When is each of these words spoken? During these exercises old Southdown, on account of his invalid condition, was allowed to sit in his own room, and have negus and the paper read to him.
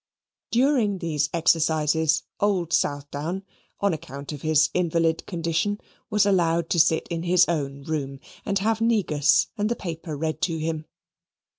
During 0.49 0.97
these 0.97 1.29
exercises 1.31 2.23
old 2.39 2.73
Southdown, 2.73 3.43
on 3.81 3.93
account 3.93 4.31
of 4.31 4.41
his 4.41 4.71
invalid 4.73 5.27
condition, 5.27 5.79
was 6.09 6.25
allowed 6.25 6.71
to 6.71 6.79
sit 6.79 7.07
in 7.09 7.21
his 7.21 7.45
own 7.47 7.83
room, 7.83 8.19
and 8.43 8.57
have 8.57 8.81
negus 8.81 9.49
and 9.59 9.69
the 9.69 9.75
paper 9.75 10.17
read 10.17 10.41
to 10.41 10.57
him. 10.57 10.85